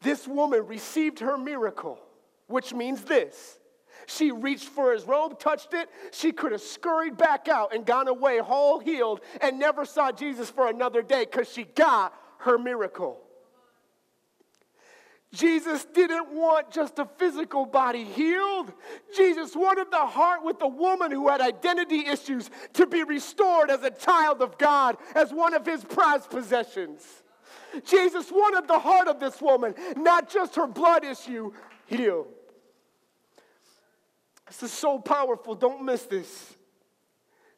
[0.05, 1.97] This woman received her miracle,
[2.45, 3.57] which means this.
[4.05, 5.89] She reached for his robe, touched it.
[6.11, 10.47] She could have scurried back out and gone away whole healed and never saw Jesus
[10.51, 13.19] for another day because she got her miracle.
[15.33, 18.71] Jesus didn't want just a physical body healed.
[19.17, 23.81] Jesus wanted the heart with the woman who had identity issues to be restored as
[23.81, 27.23] a child of God, as one of his prized possessions.
[27.83, 31.51] Jesus wanted the heart of this woman, not just her blood issue
[31.85, 32.27] healed.
[34.47, 35.55] This is so powerful.
[35.55, 36.55] Don't miss this.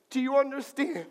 [0.10, 1.06] Do you understand?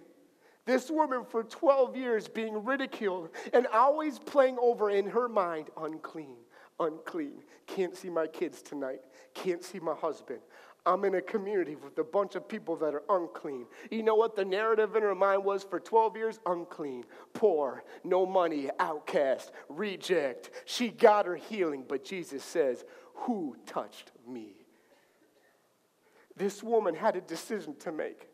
[0.65, 6.37] This woman for 12 years being ridiculed and always playing over in her mind unclean,
[6.81, 7.43] unclean.
[7.67, 9.01] Can't see my kids tonight.
[9.33, 10.41] Can't see my husband.
[10.87, 13.67] I'm in a community with a bunch of people that are unclean.
[13.91, 16.39] You know what the narrative in her mind was for 12 years?
[16.47, 20.51] Unclean, poor, no money, outcast, reject.
[20.65, 24.53] She got her healing, but Jesus says, Who touched me?
[26.37, 28.29] This woman had a decision to make.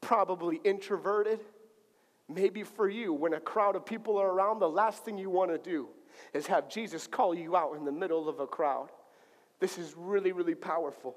[0.00, 1.40] Probably introverted.
[2.30, 5.50] Maybe for you, when a crowd of people are around, the last thing you want
[5.50, 5.88] to do
[6.32, 8.88] is have Jesus call you out in the middle of a crowd.
[9.60, 11.16] This is really, really powerful.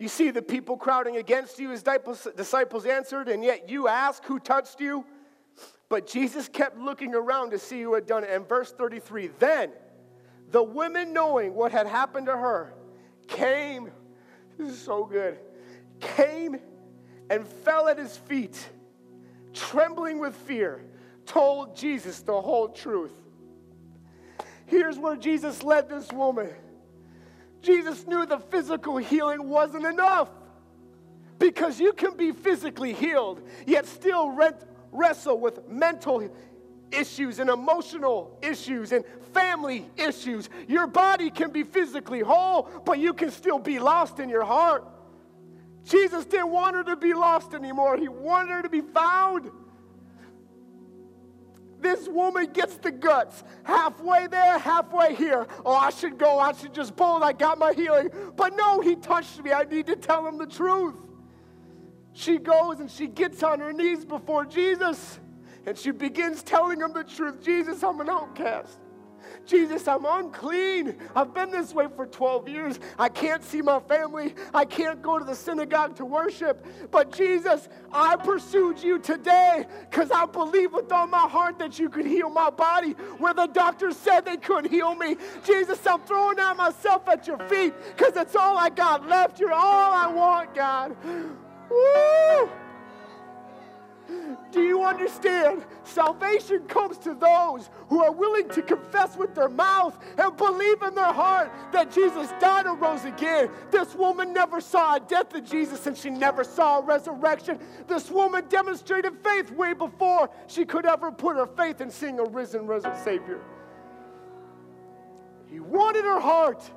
[0.00, 4.38] You see the people crowding against you, his disciples answered, and yet you ask, Who
[4.38, 5.04] touched you?
[5.90, 8.30] But Jesus kept looking around to see who had done it.
[8.30, 9.72] And verse 33 Then
[10.50, 12.72] The women, knowing what had happened to her,
[13.28, 13.90] came,
[14.56, 15.38] this is so good,
[16.00, 16.56] came
[17.28, 18.70] and fell at his feet,
[19.52, 20.82] trembling with fear,
[21.26, 23.12] told Jesus the whole truth.
[24.64, 26.48] Here's where Jesus led this woman.
[27.62, 30.30] Jesus knew the physical healing wasn't enough
[31.38, 34.30] because you can be physically healed, yet still
[34.92, 36.30] wrestle with mental
[36.92, 40.48] issues and emotional issues and family issues.
[40.68, 44.86] Your body can be physically whole, but you can still be lost in your heart.
[45.84, 49.50] Jesus didn't want her to be lost anymore, He wanted her to be found.
[51.80, 55.46] This woman gets the guts halfway there, halfway here.
[55.64, 56.38] Oh, I should go.
[56.38, 57.22] I should just bold.
[57.22, 58.10] I got my healing.
[58.36, 59.52] But no, he touched me.
[59.52, 60.94] I need to tell him the truth.
[62.12, 65.20] She goes and she gets on her knees before Jesus
[65.66, 68.78] and she begins telling him the truth Jesus, I'm an outcast.
[69.46, 70.96] Jesus, I'm unclean.
[71.14, 72.80] I've been this way for 12 years.
[72.98, 74.34] I can't see my family.
[74.54, 76.64] I can't go to the synagogue to worship.
[76.90, 81.88] But Jesus, I pursued you today because I believe with all my heart that you
[81.88, 85.16] could heal my body where the doctors said they couldn't heal me.
[85.44, 89.40] Jesus, I'm throwing out myself at your feet because it's all I got left.
[89.40, 90.96] You're all I want, God.
[91.70, 92.59] Woo!
[94.52, 95.64] Do you understand?
[95.84, 100.94] Salvation comes to those who are willing to confess with their mouth and believe in
[100.94, 103.50] their heart that Jesus died and rose again.
[103.70, 107.58] This woman never saw a death of Jesus and she never saw a resurrection.
[107.86, 112.24] This woman demonstrated faith way before she could ever put her faith in seeing a
[112.24, 113.40] risen, risen Savior.
[115.46, 116.68] He wanted her heart.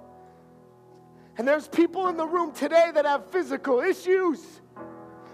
[1.37, 4.61] And there's people in the room today that have physical issues.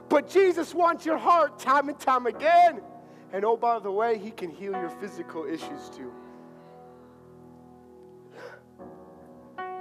[0.09, 2.81] But Jesus wants your heart time and time again.
[3.31, 6.11] And oh, by the way, He can heal your physical issues too.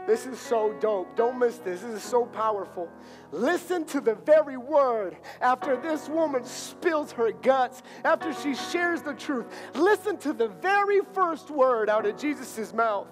[0.08, 1.14] This is so dope.
[1.16, 1.82] Don't miss this.
[1.82, 2.88] This is so powerful.
[3.30, 9.12] Listen to the very word after this woman spills her guts, after she shares the
[9.12, 9.44] truth.
[9.74, 13.06] Listen to the very first word out of Jesus' mouth.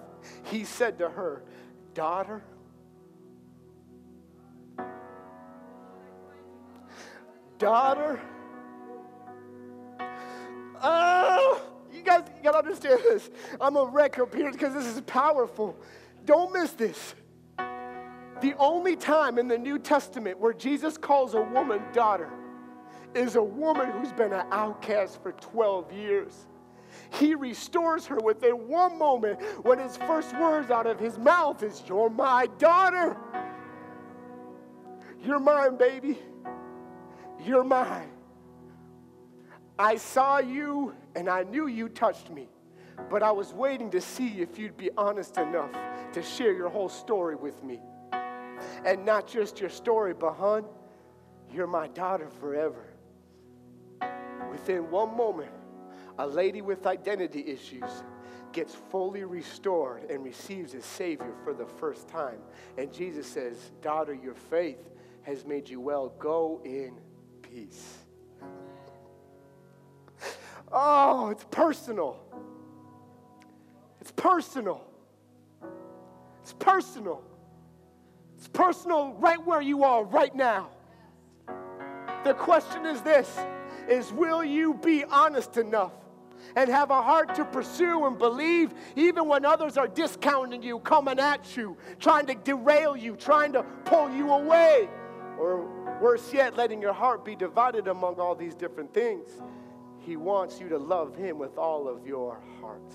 [0.45, 1.43] He said to her,
[1.93, 2.43] Daughter,
[7.59, 8.21] daughter.
[10.83, 11.61] Oh,
[11.93, 13.31] you guys, you gotta understand this.
[13.61, 15.77] I'm a wreck up here because this is powerful.
[16.25, 17.15] Don't miss this.
[18.41, 22.31] The only time in the New Testament where Jesus calls a woman daughter
[23.15, 26.47] is a woman who's been an outcast for 12 years.
[27.11, 31.83] He restores her within one moment when his first words out of his mouth is,
[31.87, 33.17] You're my daughter.
[35.25, 36.19] You're mine, baby.
[37.47, 38.11] You're mine.
[39.79, 42.49] I saw you and I knew you touched me,
[43.09, 45.71] but I was waiting to see if you'd be honest enough
[46.13, 47.81] to share your whole story with me.
[48.85, 50.65] And not just your story, but hon,
[51.53, 52.85] you're my daughter forever.
[54.51, 55.53] Within one moment,
[56.19, 58.03] a lady with identity issues
[58.53, 62.39] gets fully restored and receives a Savior for the first time.
[62.79, 64.81] And Jesus says, Daughter, your faith
[65.23, 66.09] has made you well.
[66.19, 66.97] Go in
[67.53, 67.99] peace.
[70.73, 72.19] Oh, it's personal.
[74.01, 74.83] It's personal.
[76.43, 77.23] It's personal.
[78.37, 80.69] It's personal right where you are right now.
[82.25, 83.39] The question is this
[83.89, 85.93] is will you be honest enough
[86.57, 91.19] and have a heart to pursue and believe even when others are discounting you, coming
[91.19, 94.89] at you, trying to derail you, trying to pull you away?
[95.39, 99.31] Or Worse yet, letting your heart be divided among all these different things.
[100.01, 102.93] He wants you to love Him with all of your heart.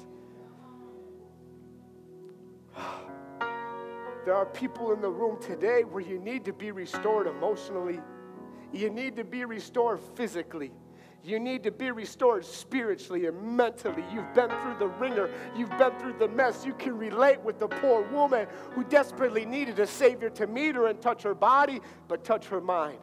[4.23, 7.99] There are people in the room today where you need to be restored emotionally,
[8.71, 10.71] you need to be restored physically.
[11.23, 14.03] You need to be restored spiritually and mentally.
[14.12, 16.65] You've been through the ringer, you've been through the mess.
[16.65, 20.88] You can relate with the poor woman who desperately needed a Savior to meet her
[20.88, 22.97] and touch her body, but touch her mind.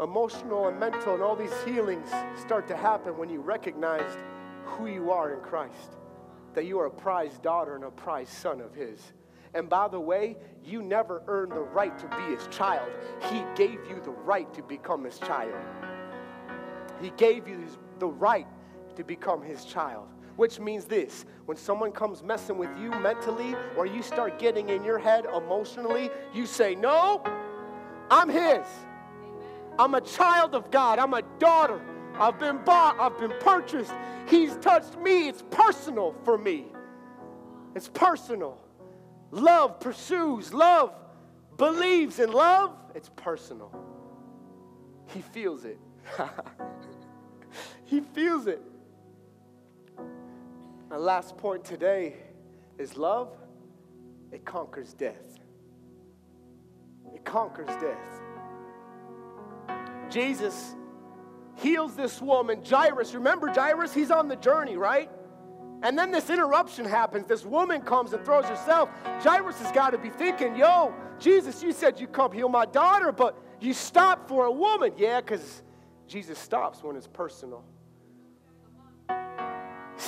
[0.00, 2.08] Emotional and mental and all these healings
[2.40, 4.16] start to happen when you recognize
[4.64, 5.98] who you are in Christ,
[6.54, 9.12] that you are a prized daughter and a prized son of His.
[9.54, 12.90] And by the way, you never earned the right to be His child,
[13.30, 15.54] He gave you the right to become His child.
[17.02, 17.66] He gave you
[17.98, 18.46] the right
[18.96, 20.08] to become his child.
[20.36, 24.82] Which means this when someone comes messing with you mentally or you start getting in
[24.82, 27.22] your head emotionally, you say, No,
[28.10, 28.64] I'm his.
[29.78, 30.98] I'm a child of God.
[30.98, 31.80] I'm a daughter.
[32.18, 32.98] I've been bought.
[32.98, 33.92] I've been purchased.
[34.28, 35.28] He's touched me.
[35.28, 36.66] It's personal for me.
[37.74, 38.58] It's personal.
[39.30, 40.92] Love pursues, love
[41.56, 43.72] believes in love, it's personal.
[45.08, 45.78] He feels it.
[47.92, 48.62] he feels it.
[50.88, 52.14] My last point today
[52.78, 53.28] is love,
[54.32, 55.38] it conquers death.
[57.14, 57.98] It conquers death.
[60.08, 60.74] Jesus
[61.56, 63.12] heals this woman, Jairus.
[63.12, 63.92] Remember Jairus?
[63.92, 65.10] He's on the journey, right?
[65.82, 67.26] And then this interruption happens.
[67.26, 68.88] This woman comes and throws herself.
[69.22, 73.12] Jairus has got to be thinking, yo, Jesus, you said you come heal my daughter,
[73.12, 74.94] but you stopped for a woman.
[74.96, 75.62] Yeah, because
[76.06, 77.64] Jesus stops when it's personal.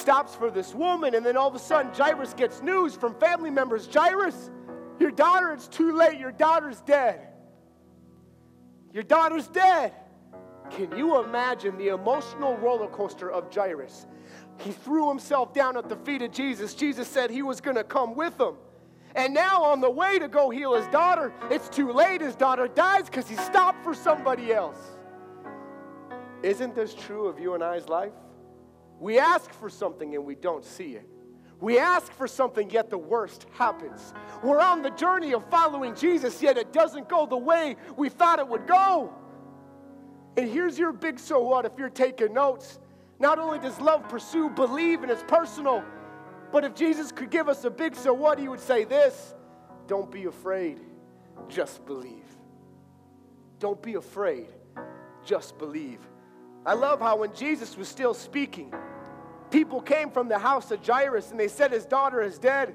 [0.04, 3.48] Stops for this woman, and then all of a sudden, Jairus gets news from family
[3.48, 4.50] members Jairus,
[5.00, 6.20] your daughter, it's too late.
[6.20, 7.26] Your daughter's dead.
[8.92, 9.94] Your daughter's dead.
[10.68, 14.06] Can you imagine the emotional roller coaster of Jairus?
[14.58, 16.74] He threw himself down at the feet of Jesus.
[16.74, 18.56] Jesus said he was going to come with him.
[19.14, 22.20] And now, on the way to go heal his daughter, it's too late.
[22.20, 24.98] His daughter dies because he stopped for somebody else.
[26.42, 28.12] Isn't this true of you and I's life?
[29.00, 31.08] We ask for something and we don't see it.
[31.60, 34.12] We ask for something, yet the worst happens.
[34.42, 38.38] We're on the journey of following Jesus, yet it doesn't go the way we thought
[38.38, 39.14] it would go.
[40.36, 42.78] And here's your big so what if you're taking notes.
[43.18, 45.84] Not only does love pursue, believe, and it's personal,
[46.52, 49.34] but if Jesus could give us a big so what, he would say this
[49.86, 50.80] don't be afraid,
[51.48, 52.24] just believe.
[53.58, 54.48] Don't be afraid,
[55.24, 56.00] just believe.
[56.66, 58.72] I love how when Jesus was still speaking,
[59.50, 62.74] people came from the house of Jairus and they said his daughter is dead.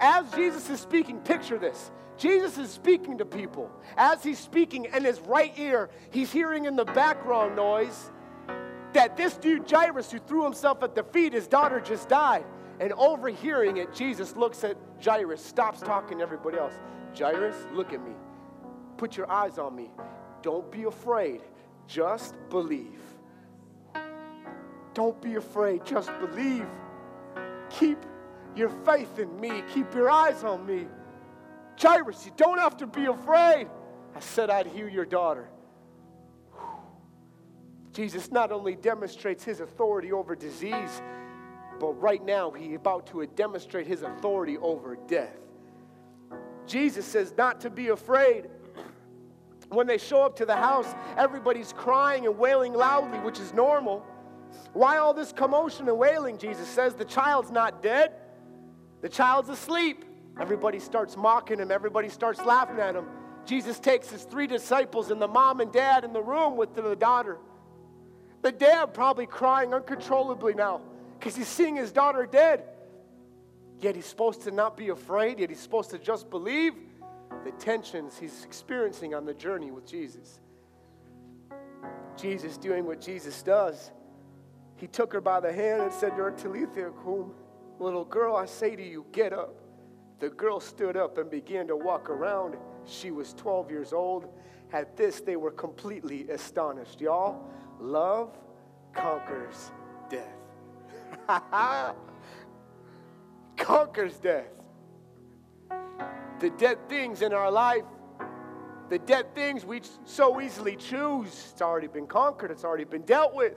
[0.00, 1.90] As Jesus is speaking, picture this.
[2.16, 3.70] Jesus is speaking to people.
[3.96, 8.10] As he's speaking in his right ear, he's hearing in the background noise
[8.92, 12.44] that this dude Jairus, who threw himself at the feet, his daughter just died.
[12.80, 16.74] And overhearing it, Jesus looks at Jairus, stops talking to everybody else.
[17.16, 18.12] Jairus, look at me.
[18.96, 19.90] Put your eyes on me.
[20.42, 21.42] Don't be afraid.
[21.88, 23.00] Just believe.
[24.94, 25.84] Don't be afraid.
[25.84, 26.66] Just believe.
[27.70, 28.04] Keep
[28.54, 29.62] your faith in me.
[29.72, 30.86] Keep your eyes on me.
[31.80, 33.68] Jairus, you don't have to be afraid.
[34.14, 35.48] I said I'd heal your daughter.
[37.92, 41.02] Jesus not only demonstrates his authority over disease,
[41.80, 45.36] but right now he's about to demonstrate his authority over death.
[46.66, 48.48] Jesus says not to be afraid.
[49.70, 54.04] When they show up to the house, everybody's crying and wailing loudly, which is normal.
[54.72, 56.38] Why all this commotion and wailing?
[56.38, 58.12] Jesus says the child's not dead,
[59.02, 60.04] the child's asleep.
[60.40, 63.06] Everybody starts mocking him, everybody starts laughing at him.
[63.44, 66.94] Jesus takes his three disciples and the mom and dad in the room with the
[66.94, 67.38] daughter.
[68.42, 70.82] The dad probably crying uncontrollably now
[71.18, 72.62] because he's seeing his daughter dead.
[73.80, 76.74] Yet he's supposed to not be afraid, yet he's supposed to just believe
[77.48, 80.40] the tensions he's experiencing on the journey with Jesus.
[82.14, 83.90] Jesus doing what Jesus does.
[84.76, 87.32] He took her by the hand and said to her, Talitha kum,
[87.78, 89.54] little girl, I say to you, get up.
[90.18, 92.56] The girl stood up and began to walk around.
[92.84, 94.26] She was 12 years old.
[94.74, 97.00] At this, they were completely astonished.
[97.00, 98.36] Y'all, love
[98.92, 99.70] conquers
[100.10, 100.36] death.
[103.56, 104.57] conquers death.
[106.40, 107.84] The dead things in our life,
[108.88, 113.34] the dead things we so easily choose, it's already been conquered, it's already been dealt
[113.34, 113.54] with.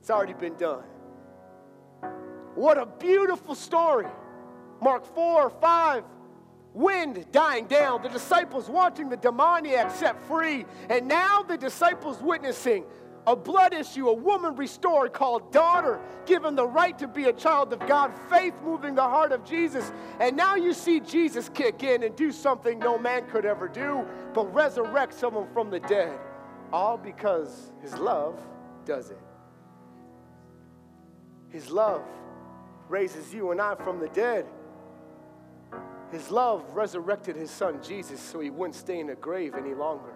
[0.00, 0.84] It's already been done.
[2.54, 4.06] What a beautiful story.
[4.80, 6.04] Mark 4 5.
[6.74, 12.84] Wind dying down, the disciples watching the demoniac set free, and now the disciples witnessing
[13.26, 17.72] a blood issue, a woman restored called daughter, given the right to be a child
[17.72, 19.90] of God, faith moving the heart of Jesus.
[20.20, 24.06] And now you see Jesus kick in and do something no man could ever do,
[24.32, 26.18] but resurrect someone from the dead.
[26.72, 28.40] All because his love
[28.84, 29.18] does it.
[31.50, 32.02] His love
[32.88, 34.46] raises you and I from the dead.
[36.12, 40.15] His love resurrected his son Jesus so he wouldn't stay in the grave any longer.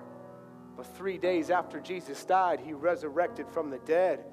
[0.80, 4.24] But three days after Jesus died, he resurrected from the dead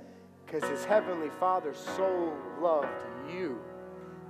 [0.46, 2.88] because his heavenly Father so loved
[3.30, 3.60] you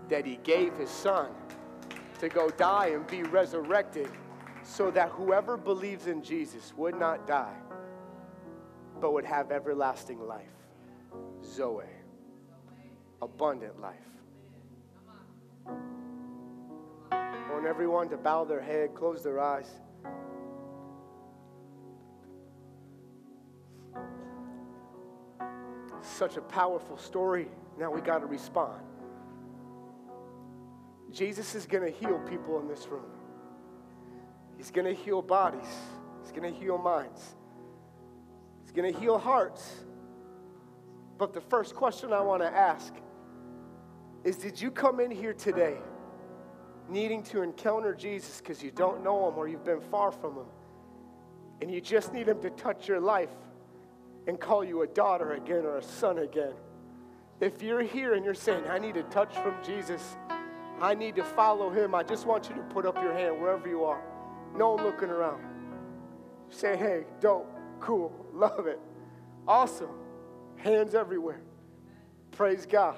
[0.09, 1.29] that he gave his son
[2.17, 4.09] to go die and be resurrected
[4.63, 7.53] so that whoever believes in Jesus would not die
[8.99, 10.49] but would have everlasting life.
[11.45, 11.83] Zoe
[13.21, 13.95] abundant life.
[17.11, 19.69] I want everyone to bow their head, close their eyes.
[26.01, 27.47] Such a powerful story.
[27.77, 28.81] Now we got to respond.
[31.11, 33.05] Jesus is going to heal people in this room.
[34.57, 35.67] He's going to heal bodies,
[36.23, 37.35] He's going to heal minds,
[38.63, 39.85] He's going to heal hearts.
[41.17, 42.93] But the first question I want to ask
[44.23, 45.77] is Did you come in here today
[46.89, 50.45] needing to encounter Jesus because you don't know Him or you've been far from Him?
[51.61, 53.29] And you just need Him to touch your life
[54.27, 56.53] and call you a daughter again or a son again.
[57.39, 60.17] If you're here and you're saying, I need a touch from Jesus,
[60.81, 63.67] I need to follow him, I just want you to put up your hand wherever
[63.67, 64.01] you are.
[64.55, 65.43] No looking around.
[66.49, 67.49] Say, hey, dope,
[67.79, 68.79] cool, love it,
[69.47, 69.89] awesome.
[70.57, 71.41] Hands everywhere.
[72.31, 72.95] Praise God.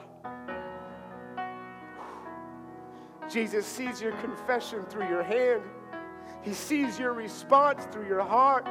[3.29, 5.61] Jesus sees your confession through your hand.
[6.41, 8.65] He sees your response through your heart.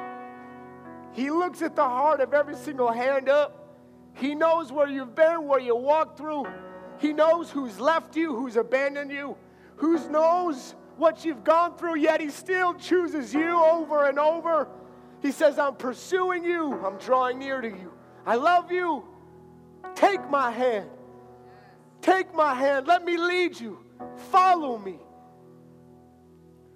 [1.18, 3.74] He looks at the heart of every single hand up.
[4.14, 6.46] He knows where you've been, where you walked through.
[6.98, 9.36] He knows who's left you, who's abandoned you,
[9.78, 14.68] who knows what you've gone through, yet He still chooses you over and over.
[15.20, 17.92] He says, I'm pursuing you, I'm drawing near to you.
[18.24, 19.02] I love you.
[19.96, 20.88] Take my hand.
[22.00, 22.86] Take my hand.
[22.86, 23.84] Let me lead you.
[24.30, 25.00] Follow me.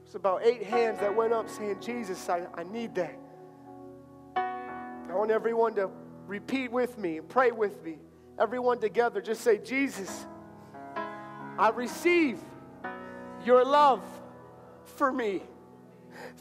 [0.04, 3.21] It's about eight hands that went up saying, Jesus, I, I need that.
[5.12, 5.90] I want everyone to
[6.26, 7.98] repeat with me, pray with me.
[8.38, 10.24] Everyone together, just say, Jesus,
[11.58, 12.40] I receive
[13.44, 14.00] your love
[14.96, 15.42] for me.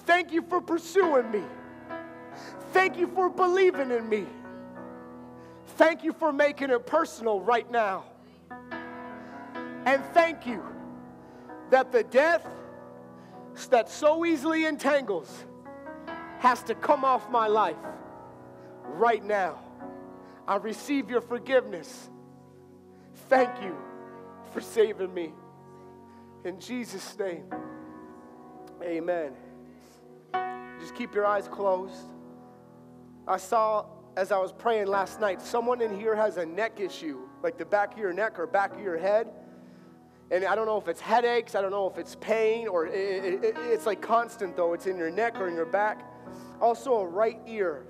[0.05, 1.43] Thank you for pursuing me.
[2.71, 4.25] Thank you for believing in me.
[5.75, 8.05] Thank you for making it personal right now.
[9.85, 10.63] And thank you
[11.71, 12.47] that the death
[13.69, 15.43] that so easily entangles
[16.39, 17.75] has to come off my life
[18.91, 19.59] right now.
[20.47, 22.09] I receive your forgiveness.
[23.29, 23.75] Thank you
[24.53, 25.33] for saving me.
[26.43, 27.45] In Jesus' name,
[28.81, 29.33] amen.
[30.79, 32.05] Just keep your eyes closed.
[33.27, 33.85] I saw
[34.17, 37.65] as I was praying last night, someone in here has a neck issue, like the
[37.65, 39.27] back of your neck or back of your head.
[40.31, 43.43] And I don't know if it's headaches, I don't know if it's pain, or it,
[43.43, 44.73] it, it's like constant though.
[44.73, 46.05] It's in your neck or in your back.
[46.59, 47.85] Also, a right ear.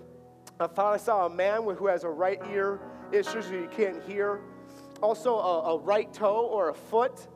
[0.61, 2.79] I thought I saw a man who has a right ear
[3.11, 4.41] issue so you can't hear.
[5.01, 7.27] Also, a, a right toe or a foot.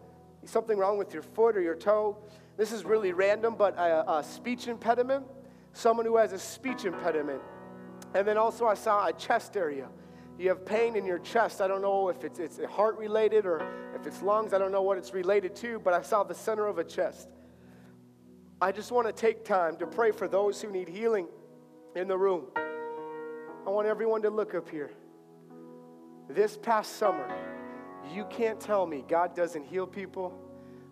[0.45, 2.17] Something wrong with your foot or your toe.
[2.57, 5.25] This is really random, but a, a speech impediment.
[5.73, 7.41] Someone who has a speech impediment.
[8.13, 9.89] And then also, I saw a chest area.
[10.37, 11.61] You have pain in your chest.
[11.61, 13.65] I don't know if it's, it's heart related or
[13.95, 14.53] if it's lungs.
[14.53, 17.29] I don't know what it's related to, but I saw the center of a chest.
[18.61, 21.27] I just want to take time to pray for those who need healing
[21.95, 22.45] in the room.
[23.65, 24.91] I want everyone to look up here.
[26.29, 27.27] This past summer,
[28.13, 30.39] you can't tell me God doesn't heal people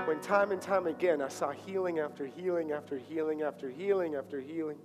[0.05, 4.41] when time and time again I saw healing after healing after healing after healing after
[4.41, 4.77] healing.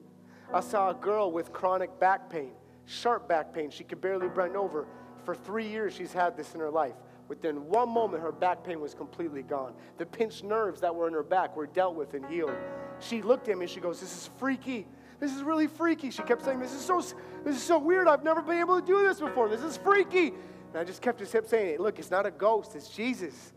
[0.53, 2.51] I saw a girl with chronic back pain,
[2.85, 3.71] sharp back pain.
[3.71, 4.87] She could barely bend over.
[5.25, 6.95] For three years, she's had this in her life.
[7.29, 9.73] Within one moment, her back pain was completely gone.
[9.97, 12.57] The pinched nerves that were in her back were dealt with and healed.
[13.01, 14.87] She looked at me and she goes, This is freaky.
[15.21, 16.11] This is really freaky.
[16.11, 17.01] She kept saying, This is so
[17.45, 18.09] this is so weird.
[18.09, 19.49] I've never been able to do this before.
[19.49, 20.29] This is freaky.
[20.29, 23.53] And I just kept just kept saying, Look, it's not a ghost, it's Jesus.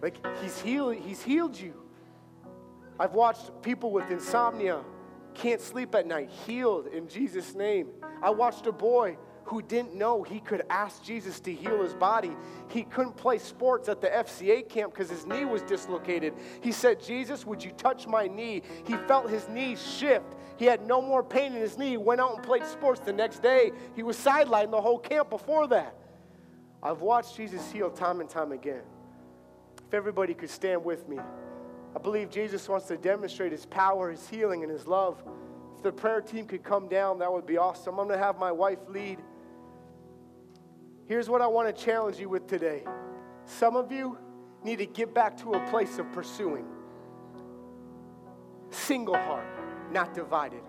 [0.00, 1.74] Like he's healed, he's healed you.
[3.00, 4.80] I've watched people with insomnia,
[5.34, 7.88] can't sleep at night, healed in Jesus' name.
[8.22, 9.18] I watched a boy
[9.48, 12.36] who didn't know he could ask Jesus to heal his body.
[12.68, 16.34] He couldn't play sports at the FCA camp because his knee was dislocated.
[16.60, 18.60] He said, Jesus, would you touch my knee?
[18.86, 20.36] He felt his knee shift.
[20.58, 21.90] He had no more pain in his knee.
[21.90, 23.72] He went out and played sports the next day.
[23.96, 25.94] He was sidelined the whole camp before that.
[26.82, 28.82] I've watched Jesus heal time and time again.
[29.86, 31.18] If everybody could stand with me,
[31.96, 35.22] I believe Jesus wants to demonstrate his power, his healing, and his love.
[35.74, 37.98] If the prayer team could come down, that would be awesome.
[37.98, 39.20] I'm going to have my wife lead.
[41.08, 42.84] Here's what I want to challenge you with today.
[43.46, 44.18] Some of you
[44.62, 46.66] need to get back to a place of pursuing.
[48.68, 49.46] Single heart
[49.90, 50.60] not divided.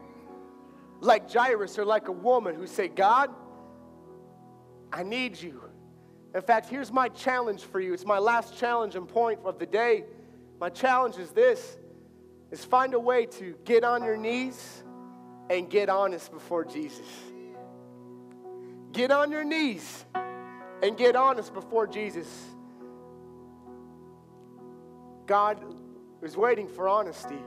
[1.02, 3.30] Like Jairus or like a woman who say, God,
[4.94, 5.62] I need you.
[6.34, 7.94] In fact, here's my challenge for you.
[7.94, 10.06] It's my last challenge and point of the day.
[10.58, 11.78] My challenge is this
[12.50, 14.84] is find a way to get on your knees
[15.50, 17.06] and get honest before Jesus.
[18.94, 20.06] Get on your knees
[20.82, 22.28] and get honest before Jesus.
[25.26, 25.64] God
[26.22, 27.40] is waiting for honesty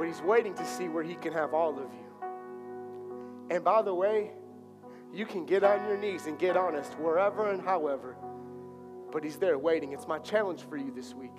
[0.00, 2.28] but he's waiting to see where he can have all of you.
[3.50, 4.30] And by the way,
[5.12, 8.16] you can get on your knees and get honest wherever and however,
[9.12, 9.92] but he's there waiting.
[9.92, 11.36] It's my challenge for you this week.